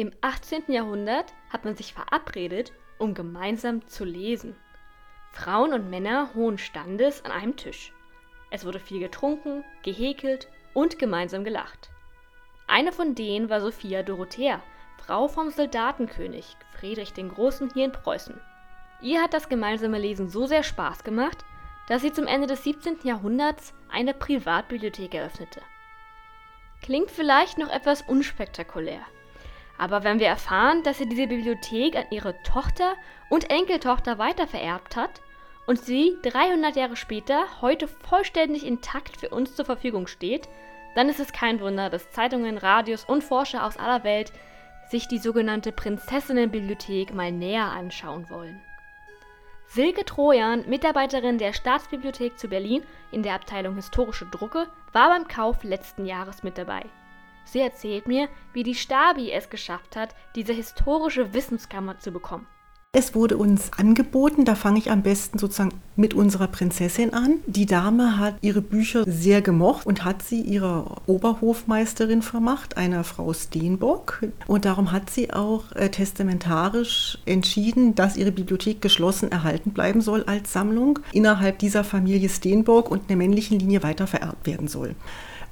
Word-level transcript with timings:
Im 0.00 0.12
18. 0.22 0.62
Jahrhundert 0.68 1.34
hat 1.50 1.66
man 1.66 1.76
sich 1.76 1.92
verabredet, 1.92 2.72
um 2.96 3.12
gemeinsam 3.12 3.86
zu 3.86 4.06
lesen. 4.06 4.56
Frauen 5.30 5.74
und 5.74 5.90
Männer 5.90 6.30
hohen 6.34 6.56
Standes 6.56 7.22
an 7.26 7.32
einem 7.32 7.54
Tisch. 7.58 7.92
Es 8.50 8.64
wurde 8.64 8.80
viel 8.80 8.98
getrunken, 8.98 9.62
gehäkelt 9.82 10.48
und 10.72 10.98
gemeinsam 10.98 11.44
gelacht. 11.44 11.90
Eine 12.66 12.92
von 12.92 13.14
denen 13.14 13.50
war 13.50 13.60
Sophia 13.60 14.02
Dorothea, 14.02 14.62
Frau 15.04 15.28
vom 15.28 15.50
Soldatenkönig 15.50 16.56
Friedrich 16.78 17.12
den 17.12 17.28
Großen 17.28 17.70
hier 17.74 17.84
in 17.84 17.92
Preußen. 17.92 18.40
Ihr 19.02 19.20
hat 19.20 19.34
das 19.34 19.50
gemeinsame 19.50 19.98
Lesen 19.98 20.30
so 20.30 20.46
sehr 20.46 20.62
Spaß 20.62 21.04
gemacht, 21.04 21.44
dass 21.88 22.00
sie 22.00 22.10
zum 22.10 22.26
Ende 22.26 22.46
des 22.46 22.64
17. 22.64 23.00
Jahrhunderts 23.02 23.74
eine 23.90 24.14
Privatbibliothek 24.14 25.14
eröffnete. 25.14 25.60
Klingt 26.80 27.10
vielleicht 27.10 27.58
noch 27.58 27.68
etwas 27.68 28.00
unspektakulär, 28.00 29.02
aber 29.80 30.04
wenn 30.04 30.20
wir 30.20 30.26
erfahren, 30.26 30.82
dass 30.82 30.98
sie 30.98 31.08
diese 31.08 31.26
Bibliothek 31.26 31.96
an 31.96 32.04
ihre 32.10 32.34
Tochter 32.42 32.96
und 33.30 33.48
Enkeltochter 33.48 34.18
weitervererbt 34.18 34.94
hat 34.94 35.22
und 35.66 35.80
sie 35.80 36.18
300 36.22 36.76
Jahre 36.76 36.96
später 36.96 37.46
heute 37.62 37.88
vollständig 37.88 38.66
intakt 38.66 39.16
für 39.16 39.30
uns 39.30 39.56
zur 39.56 39.64
Verfügung 39.64 40.06
steht, 40.06 40.50
dann 40.94 41.08
ist 41.08 41.18
es 41.18 41.32
kein 41.32 41.60
Wunder, 41.60 41.88
dass 41.88 42.10
Zeitungen, 42.10 42.58
Radios 42.58 43.06
und 43.06 43.24
Forscher 43.24 43.64
aus 43.64 43.78
aller 43.78 44.04
Welt 44.04 44.34
sich 44.90 45.08
die 45.08 45.18
sogenannte 45.18 45.72
Prinzessinnenbibliothek 45.72 47.14
mal 47.14 47.32
näher 47.32 47.70
anschauen 47.70 48.28
wollen. 48.28 48.60
Silke 49.66 50.04
Trojan, 50.04 50.68
Mitarbeiterin 50.68 51.38
der 51.38 51.54
Staatsbibliothek 51.54 52.38
zu 52.38 52.48
Berlin 52.48 52.82
in 53.12 53.22
der 53.22 53.34
Abteilung 53.34 53.76
Historische 53.76 54.26
Drucke, 54.26 54.66
war 54.92 55.08
beim 55.08 55.26
Kauf 55.26 55.64
letzten 55.64 56.04
Jahres 56.04 56.42
mit 56.42 56.58
dabei. 56.58 56.84
Sie 57.50 57.58
erzählt 57.58 58.06
mir, 58.06 58.28
wie 58.52 58.62
die 58.62 58.76
Stabi 58.76 59.32
es 59.32 59.50
geschafft 59.50 59.96
hat, 59.96 60.14
diese 60.36 60.52
historische 60.52 61.34
Wissenskammer 61.34 61.98
zu 61.98 62.12
bekommen. 62.12 62.46
Es 62.92 63.14
wurde 63.14 63.36
uns 63.36 63.72
angeboten, 63.76 64.44
da 64.44 64.56
fange 64.56 64.78
ich 64.78 64.90
am 64.90 65.02
besten 65.02 65.38
sozusagen 65.38 65.80
mit 65.94 66.12
unserer 66.14 66.48
Prinzessin 66.48 67.12
an. 67.12 67.38
Die 67.46 67.66
Dame 67.66 68.18
hat 68.18 68.34
ihre 68.40 68.62
Bücher 68.62 69.04
sehr 69.06 69.42
gemocht 69.42 69.86
und 69.86 70.04
hat 70.04 70.22
sie 70.22 70.40
ihrer 70.40 71.02
Oberhofmeisterin 71.06 72.22
vermacht, 72.22 72.76
einer 72.76 73.02
Frau 73.04 73.32
Steenbock. 73.32 74.26
Und 74.48 74.64
darum 74.64 74.90
hat 74.90 75.10
sie 75.10 75.32
auch 75.32 75.70
äh, 75.72 75.88
testamentarisch 75.88 77.18
entschieden, 77.26 77.94
dass 77.96 78.16
ihre 78.16 78.32
Bibliothek 78.32 78.80
geschlossen 78.80 79.30
erhalten 79.30 79.70
bleiben 79.70 80.00
soll 80.00 80.24
als 80.24 80.52
Sammlung, 80.52 80.98
innerhalb 81.12 81.60
dieser 81.60 81.84
Familie 81.84 82.28
Steenbock 82.28 82.90
und 82.90 83.08
einer 83.08 83.18
männlichen 83.18 83.58
Linie 83.58 83.84
weiter 83.84 84.08
vererbt 84.08 84.48
werden 84.48 84.66
soll. 84.66 84.96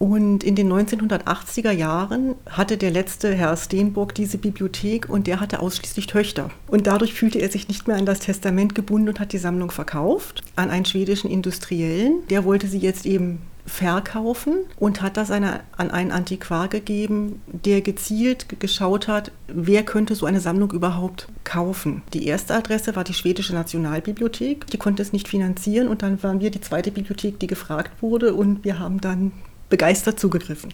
Und 0.00 0.42
in 0.44 0.54
den 0.54 0.72
1980er 0.72 1.72
Jahren 1.72 2.34
hatte 2.48 2.78
der 2.78 2.90
letzte 2.90 3.34
Herr 3.34 3.54
Steenburg 3.54 4.14
diese 4.14 4.38
Bibliothek 4.38 5.10
und 5.10 5.26
der 5.26 5.40
hatte 5.40 5.60
ausschließlich 5.60 6.06
Töchter. 6.06 6.48
Und 6.68 6.86
dadurch 6.86 7.12
fühlte 7.12 7.38
er 7.38 7.50
sich 7.50 7.68
nicht 7.68 7.86
mehr 7.86 7.98
an 7.98 8.06
das 8.06 8.20
Testament 8.20 8.74
gebunden 8.74 9.10
und 9.10 9.20
hat 9.20 9.34
die 9.34 9.38
Sammlung 9.38 9.70
verkauft 9.70 10.42
an 10.56 10.70
einen 10.70 10.86
schwedischen 10.86 11.30
Industriellen. 11.30 12.26
Der 12.30 12.46
wollte 12.46 12.66
sie 12.66 12.78
jetzt 12.78 13.04
eben 13.04 13.42
verkaufen 13.66 14.54
und 14.78 15.02
hat 15.02 15.18
das 15.18 15.30
eine, 15.30 15.60
an 15.76 15.90
einen 15.90 16.12
Antiquar 16.12 16.68
gegeben, 16.68 17.42
der 17.46 17.82
gezielt 17.82 18.58
geschaut 18.58 19.06
hat, 19.06 19.32
wer 19.48 19.82
könnte 19.82 20.14
so 20.14 20.24
eine 20.24 20.40
Sammlung 20.40 20.72
überhaupt 20.72 21.28
kaufen. 21.44 22.00
Die 22.14 22.26
erste 22.26 22.54
Adresse 22.54 22.96
war 22.96 23.04
die 23.04 23.12
schwedische 23.12 23.54
Nationalbibliothek, 23.54 24.66
die 24.66 24.78
konnte 24.78 25.02
es 25.02 25.12
nicht 25.12 25.28
finanzieren 25.28 25.88
und 25.88 26.00
dann 26.00 26.22
waren 26.22 26.40
wir 26.40 26.50
die 26.50 26.62
zweite 26.62 26.90
Bibliothek, 26.90 27.38
die 27.38 27.46
gefragt 27.46 28.02
wurde 28.02 28.34
und 28.34 28.64
wir 28.64 28.78
haben 28.78 29.02
dann 29.02 29.32
begeistert 29.70 30.20
zugegriffen. 30.20 30.72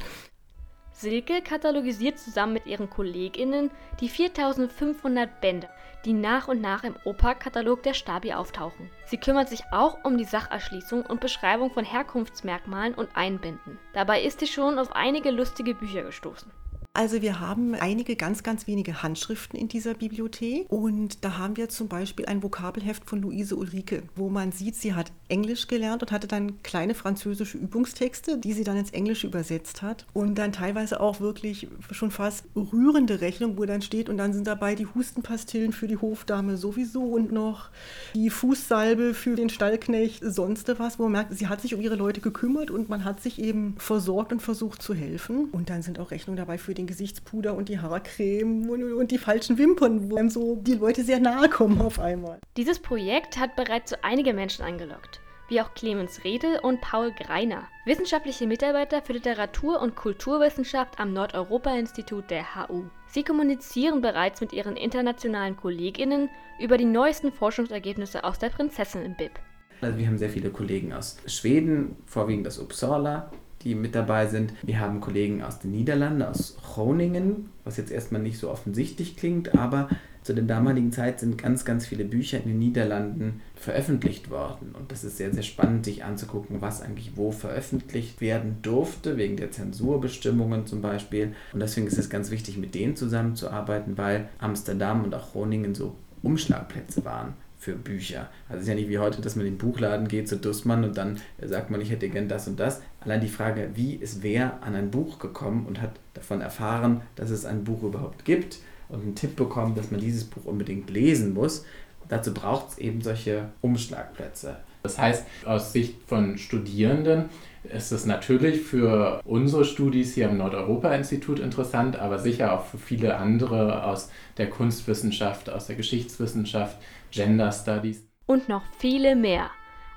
Silke 0.98 1.42
katalogisiert 1.42 2.18
zusammen 2.18 2.54
mit 2.54 2.66
ihren 2.66 2.88
KollegInnen 2.88 3.70
die 4.00 4.08
4500 4.08 5.42
Bände, 5.42 5.68
die 6.06 6.14
nach 6.14 6.48
und 6.48 6.62
nach 6.62 6.84
im 6.84 6.96
OPA-Katalog 7.04 7.82
der 7.82 7.92
Stabi 7.92 8.32
auftauchen. 8.32 8.90
Sie 9.04 9.18
kümmert 9.18 9.50
sich 9.50 9.62
auch 9.72 9.98
um 10.04 10.16
die 10.16 10.24
Sacherschließung 10.24 11.04
und 11.04 11.20
Beschreibung 11.20 11.70
von 11.70 11.84
Herkunftsmerkmalen 11.84 12.94
und 12.94 13.14
Einbänden. 13.14 13.78
Dabei 13.92 14.22
ist 14.22 14.40
sie 14.40 14.46
schon 14.46 14.78
auf 14.78 14.96
einige 14.96 15.30
lustige 15.30 15.74
Bücher 15.74 16.02
gestoßen. 16.02 16.50
Also 16.96 17.20
wir 17.20 17.40
haben 17.40 17.74
einige 17.74 18.16
ganz, 18.16 18.42
ganz 18.42 18.66
wenige 18.66 19.02
Handschriften 19.02 19.58
in 19.58 19.68
dieser 19.68 19.92
Bibliothek. 19.92 20.64
Und 20.70 21.22
da 21.26 21.36
haben 21.36 21.58
wir 21.58 21.68
zum 21.68 21.88
Beispiel 21.88 22.24
ein 22.24 22.42
Vokabelheft 22.42 23.04
von 23.04 23.20
Luise 23.20 23.54
Ulrike, 23.54 24.04
wo 24.14 24.30
man 24.30 24.50
sieht, 24.50 24.76
sie 24.76 24.94
hat 24.94 25.12
Englisch 25.28 25.66
gelernt 25.66 26.02
und 26.02 26.10
hatte 26.10 26.26
dann 26.26 26.62
kleine 26.62 26.94
französische 26.94 27.58
Übungstexte, 27.58 28.38
die 28.38 28.54
sie 28.54 28.64
dann 28.64 28.78
ins 28.78 28.92
Englische 28.92 29.26
übersetzt 29.26 29.82
hat. 29.82 30.06
Und 30.14 30.36
dann 30.36 30.52
teilweise 30.52 30.98
auch 30.98 31.20
wirklich 31.20 31.68
schon 31.90 32.10
fast 32.10 32.46
rührende 32.56 33.20
Rechnung, 33.20 33.58
wo 33.58 33.66
dann 33.66 33.82
steht 33.82 34.08
und 34.08 34.16
dann 34.16 34.32
sind 34.32 34.46
dabei 34.46 34.74
die 34.74 34.86
Hustenpastillen 34.86 35.74
für 35.74 35.88
die 35.88 35.98
Hofdame 35.98 36.56
sowieso 36.56 37.02
und 37.02 37.30
noch 37.30 37.68
die 38.14 38.30
Fußsalbe 38.30 39.12
für 39.12 39.36
den 39.36 39.50
Stallknecht, 39.50 40.22
sonst 40.24 40.66
was, 40.78 40.98
wo 40.98 41.02
man 41.02 41.12
merkt, 41.12 41.36
sie 41.36 41.48
hat 41.48 41.60
sich 41.60 41.74
um 41.74 41.82
ihre 41.82 41.96
Leute 41.96 42.22
gekümmert 42.22 42.70
und 42.70 42.88
man 42.88 43.04
hat 43.04 43.20
sich 43.20 43.38
eben 43.38 43.74
versorgt 43.76 44.32
und 44.32 44.40
versucht 44.40 44.80
zu 44.80 44.94
helfen. 44.94 45.50
Und 45.52 45.68
dann 45.68 45.82
sind 45.82 45.98
auch 45.98 46.10
Rechnungen 46.10 46.38
dabei 46.38 46.56
für 46.56 46.72
den 46.72 46.85
den 46.86 46.88
Gesichtspuder 46.88 47.54
und 47.54 47.68
die 47.68 47.80
Haarcreme 47.80 48.70
und, 48.70 48.92
und 48.92 49.10
die 49.10 49.18
falschen 49.18 49.58
Wimpern, 49.58 50.10
wo 50.10 50.16
einem 50.16 50.30
so 50.30 50.56
die 50.56 50.74
Leute 50.74 51.02
sehr 51.02 51.20
nahe 51.20 51.48
kommen 51.48 51.80
auf 51.80 51.98
einmal. 51.98 52.38
Dieses 52.56 52.78
Projekt 52.78 53.38
hat 53.38 53.56
bereits 53.56 53.90
so 53.90 53.96
einige 54.02 54.32
Menschen 54.32 54.64
angelockt 54.64 55.20
wie 55.48 55.60
auch 55.60 55.74
Clemens 55.74 56.24
Redel 56.24 56.58
und 56.58 56.80
Paul 56.80 57.12
Greiner, 57.12 57.68
wissenschaftliche 57.84 58.48
Mitarbeiter 58.48 59.00
für 59.00 59.12
Literatur- 59.12 59.80
und 59.80 59.94
Kulturwissenschaft 59.94 60.98
am 60.98 61.12
Nordeuropa-Institut 61.12 62.30
der 62.30 62.56
HU. 62.56 62.86
Sie 63.06 63.22
kommunizieren 63.22 64.00
bereits 64.00 64.40
mit 64.40 64.52
ihren 64.52 64.76
internationalen 64.76 65.56
KollegInnen 65.56 66.28
über 66.60 66.76
die 66.78 66.84
neuesten 66.84 67.30
Forschungsergebnisse 67.30 68.24
aus 68.24 68.40
der 68.40 68.48
Prinzessin 68.48 69.04
im 69.04 69.14
BIP. 69.14 69.38
Also 69.82 69.96
wir 69.96 70.08
haben 70.08 70.18
sehr 70.18 70.30
viele 70.30 70.50
Kollegen 70.50 70.92
aus 70.92 71.18
Schweden, 71.26 71.96
vorwiegend 72.06 72.48
aus 72.48 72.58
Uppsala, 72.58 73.30
die 73.66 73.74
mit 73.74 73.94
dabei 73.94 74.26
sind. 74.28 74.52
Wir 74.62 74.80
haben 74.80 75.00
Kollegen 75.00 75.42
aus 75.42 75.58
den 75.58 75.72
Niederlanden, 75.72 76.22
aus 76.22 76.56
Groningen, 76.62 77.50
was 77.64 77.76
jetzt 77.76 77.90
erstmal 77.90 78.22
nicht 78.22 78.38
so 78.38 78.50
offensichtlich 78.50 79.16
klingt, 79.16 79.58
aber 79.58 79.88
zu 80.22 80.34
der 80.34 80.44
damaligen 80.44 80.92
Zeit 80.92 81.20
sind 81.20 81.38
ganz, 81.38 81.64
ganz 81.64 81.86
viele 81.86 82.04
Bücher 82.04 82.38
in 82.38 82.48
den 82.48 82.58
Niederlanden 82.58 83.42
veröffentlicht 83.54 84.30
worden. 84.30 84.74
Und 84.76 84.90
das 84.90 85.04
ist 85.04 85.16
sehr, 85.16 85.32
sehr 85.32 85.42
spannend, 85.42 85.84
sich 85.84 86.04
anzugucken, 86.04 86.60
was 86.60 86.82
eigentlich 86.82 87.16
wo 87.16 87.30
veröffentlicht 87.30 88.20
werden 88.20 88.56
durfte, 88.62 89.16
wegen 89.16 89.36
der 89.36 89.52
Zensurbestimmungen 89.52 90.66
zum 90.66 90.80
Beispiel. 90.80 91.34
Und 91.52 91.60
deswegen 91.60 91.86
ist 91.86 91.98
es 91.98 92.10
ganz 92.10 92.30
wichtig, 92.30 92.56
mit 92.56 92.74
denen 92.74 92.96
zusammenzuarbeiten, 92.96 93.98
weil 93.98 94.28
Amsterdam 94.38 95.04
und 95.04 95.14
auch 95.14 95.32
Groningen 95.32 95.74
so 95.74 95.94
Umschlagplätze 96.22 97.04
waren 97.04 97.34
für 97.58 97.74
Bücher. 97.74 98.28
Also 98.48 98.58
es 98.58 98.62
ist 98.62 98.68
ja 98.68 98.74
nicht 98.74 98.88
wie 98.88 98.98
heute, 98.98 99.20
dass 99.20 99.36
man 99.36 99.46
in 99.46 99.54
den 99.54 99.58
Buchladen 99.58 100.08
geht 100.08 100.28
zu 100.28 100.36
Dussmann 100.36 100.84
und 100.84 100.96
dann 100.96 101.20
sagt 101.42 101.70
man, 101.70 101.80
ich 101.80 101.90
hätte 101.90 102.08
gern 102.08 102.28
das 102.28 102.48
und 102.48 102.60
das. 102.60 102.82
Allein 103.00 103.20
die 103.20 103.28
Frage, 103.28 103.70
wie 103.74 103.94
ist 103.94 104.22
wer 104.22 104.62
an 104.62 104.74
ein 104.74 104.90
Buch 104.90 105.18
gekommen 105.18 105.66
und 105.66 105.80
hat 105.80 105.92
davon 106.14 106.40
erfahren, 106.40 107.02
dass 107.16 107.30
es 107.30 107.44
ein 107.44 107.64
Buch 107.64 107.82
überhaupt 107.82 108.24
gibt 108.24 108.58
und 108.88 109.02
einen 109.02 109.14
Tipp 109.14 109.36
bekommen, 109.36 109.74
dass 109.74 109.90
man 109.90 110.00
dieses 110.00 110.24
Buch 110.24 110.44
unbedingt 110.44 110.90
lesen 110.90 111.34
muss. 111.34 111.64
Dazu 112.08 112.32
braucht 112.32 112.70
es 112.70 112.78
eben 112.78 113.00
solche 113.00 113.48
Umschlagplätze. 113.62 114.58
Das 114.82 114.98
heißt, 114.98 115.24
aus 115.44 115.72
Sicht 115.72 115.96
von 116.06 116.38
Studierenden 116.38 117.24
ist 117.72 117.92
es 117.92 118.06
natürlich 118.06 118.62
für 118.62 119.20
unsere 119.24 119.64
Studis 119.64 120.14
hier 120.14 120.28
im 120.28 120.38
Nordeuropa-Institut 120.38 121.38
interessant, 121.38 121.96
aber 121.96 122.18
sicher 122.18 122.52
auch 122.52 122.64
für 122.64 122.78
viele 122.78 123.16
andere 123.16 123.84
aus 123.84 124.10
der 124.38 124.50
Kunstwissenschaft, 124.50 125.50
aus 125.50 125.66
der 125.66 125.76
Geschichtswissenschaft, 125.76 126.78
Gender 127.10 127.52
Studies. 127.52 128.06
Und 128.26 128.48
noch 128.48 128.62
viele 128.78 129.16
mehr. 129.16 129.50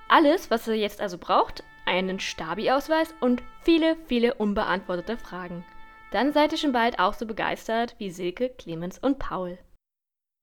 Alles, 0.08 0.50
was 0.52 0.68
ihr 0.68 0.76
jetzt 0.76 1.02
also 1.02 1.18
braucht, 1.18 1.64
einen 1.86 2.20
Stabi-Ausweis 2.20 3.14
und 3.20 3.42
viele, 3.64 3.96
viele 4.08 4.36
unbeantwortete 4.36 5.18
Fragen. 5.18 5.66
Dann 6.12 6.34
seid 6.34 6.52
ihr 6.52 6.58
schon 6.58 6.72
bald 6.72 7.00
auch 7.00 7.14
so 7.14 7.26
begeistert 7.26 7.96
wie 7.98 8.10
Silke, 8.10 8.50
Clemens 8.50 8.98
und 8.98 9.20
Paul. 9.20 9.60